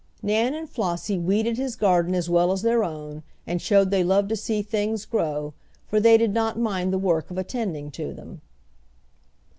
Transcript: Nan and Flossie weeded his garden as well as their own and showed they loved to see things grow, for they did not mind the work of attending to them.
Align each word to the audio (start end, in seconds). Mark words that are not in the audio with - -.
Nan 0.23 0.55
and 0.55 0.67
Flossie 0.67 1.19
weeded 1.19 1.57
his 1.59 1.75
garden 1.75 2.15
as 2.15 2.27
well 2.27 2.51
as 2.51 2.63
their 2.63 2.83
own 2.83 3.21
and 3.45 3.61
showed 3.61 3.91
they 3.91 4.03
loved 4.03 4.29
to 4.29 4.35
see 4.35 4.63
things 4.63 5.05
grow, 5.05 5.53
for 5.85 5.99
they 5.99 6.17
did 6.17 6.33
not 6.33 6.57
mind 6.57 6.91
the 6.91 6.97
work 6.97 7.29
of 7.29 7.37
attending 7.37 7.91
to 7.91 8.11
them. 8.11 8.41